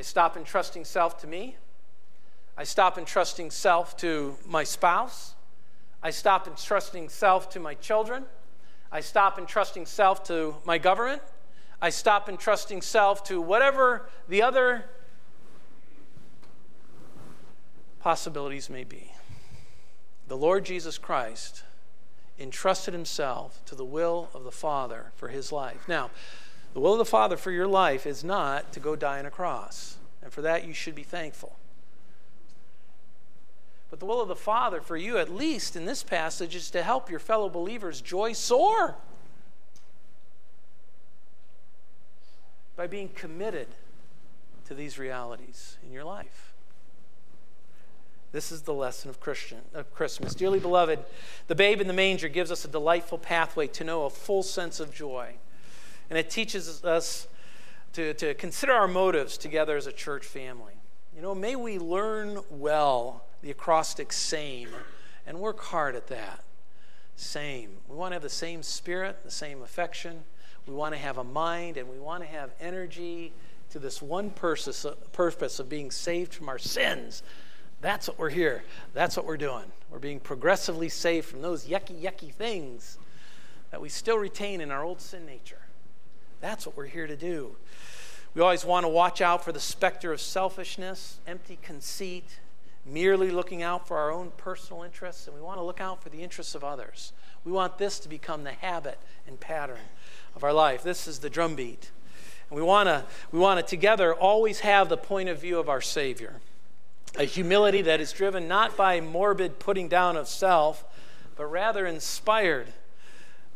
[0.00, 1.58] I stop entrusting self to me.
[2.56, 5.34] I stop entrusting self to my spouse.
[6.02, 8.24] I stop entrusting self to my children.
[8.90, 11.20] I stop entrusting self to my government.
[11.82, 14.86] I stop entrusting self to whatever the other
[17.98, 19.12] possibilities may be.
[20.28, 21.62] The Lord Jesus Christ
[22.38, 25.86] entrusted himself to the will of the Father for his life.
[25.86, 26.08] Now,
[26.72, 29.30] the will of the Father for your life is not to go die on a
[29.30, 29.96] cross.
[30.22, 31.56] And for that, you should be thankful.
[33.90, 36.82] But the will of the Father for you, at least in this passage, is to
[36.82, 38.96] help your fellow believers joy soar
[42.76, 43.66] by being committed
[44.66, 46.54] to these realities in your life.
[48.32, 50.36] This is the lesson of Christian of Christmas.
[50.36, 51.00] Dearly beloved,
[51.48, 54.78] the babe in the manger gives us a delightful pathway to know a full sense
[54.78, 55.34] of joy.
[56.10, 57.28] And it teaches us
[57.94, 60.74] to, to consider our motives together as a church family.
[61.14, 64.68] You know, may we learn well the acrostic same
[65.26, 66.42] and work hard at that.
[67.16, 67.76] Same.
[67.88, 70.24] We want to have the same spirit, the same affection.
[70.66, 73.32] We want to have a mind and we want to have energy
[73.70, 77.22] to this one purpose, purpose of being saved from our sins.
[77.80, 78.64] That's what we're here.
[78.94, 79.64] That's what we're doing.
[79.90, 82.98] We're being progressively saved from those yucky, yucky things
[83.70, 85.60] that we still retain in our old sin nature.
[86.40, 87.56] That's what we're here to do.
[88.34, 92.38] We always want to watch out for the specter of selfishness, empty conceit,
[92.86, 96.08] merely looking out for our own personal interests, and we want to look out for
[96.08, 97.12] the interests of others.
[97.44, 99.78] We want this to become the habit and pattern
[100.36, 100.82] of our life.
[100.82, 101.90] This is the drumbeat.
[102.48, 105.68] And we want to we want to together always have the point of view of
[105.68, 106.40] our Savior.
[107.16, 110.84] A humility that is driven not by morbid putting down of self,
[111.36, 112.72] but rather inspired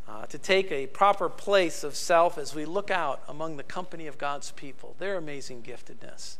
[0.08, 4.06] uh, to take a proper place of self as we look out among the company
[4.06, 6.36] of God's people, their amazing giftedness,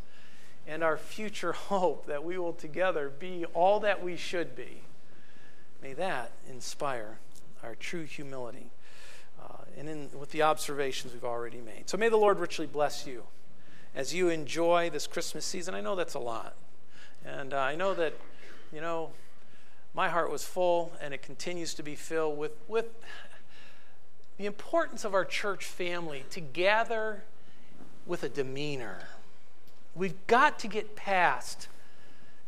[0.67, 4.83] and our future hope that we will together be all that we should be.
[5.83, 7.19] May that inspire
[7.63, 8.71] our true humility
[9.43, 11.89] uh, and in, with the observations we've already made.
[11.89, 13.25] So may the Lord richly bless you
[13.95, 15.75] as you enjoy this Christmas season.
[15.75, 16.55] I know that's a lot.
[17.25, 18.15] And uh, I know that,
[18.73, 19.11] you know,
[19.95, 22.87] my heart was full and it continues to be filled with, with
[24.39, 27.23] the importance of our church family to gather
[28.07, 28.99] with a demeanor.
[29.95, 31.69] We've got to get past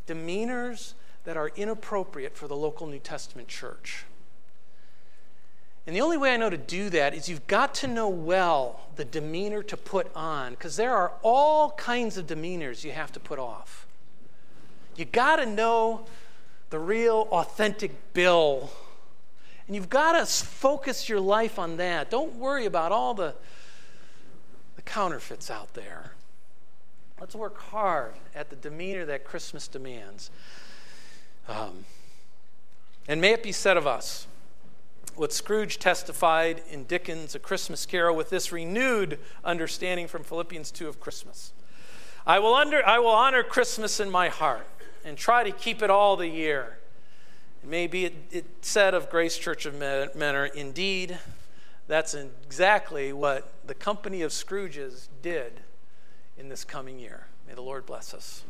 [0.07, 4.05] demeanors that are inappropriate for the local New Testament church.
[5.87, 8.89] And the only way I know to do that is you've got to know well
[8.97, 13.20] the demeanor to put on, because there are all kinds of demeanors you have to
[13.20, 13.87] put off.
[14.97, 16.07] You got to know
[16.70, 18.70] the real, authentic Bill
[19.66, 22.10] and you've got to focus your life on that.
[22.10, 23.34] Don't worry about all the,
[24.76, 26.12] the counterfeits out there.
[27.20, 30.30] Let's work hard at the demeanor that Christmas demands.
[31.48, 31.84] Um,
[33.08, 34.26] and may it be said of us
[35.14, 40.88] what Scrooge testified in Dickens' A Christmas Carol with this renewed understanding from Philippians 2
[40.88, 41.52] of Christmas.
[42.26, 44.66] I will, under, I will honor Christmas in my heart
[45.04, 46.78] and try to keep it all the year.
[47.66, 51.18] Maybe it, it said of Grace Church of Mentor, indeed,
[51.88, 55.60] that's exactly what the company of Scrooges did
[56.38, 57.26] in this coming year.
[57.46, 58.44] May the Lord bless us.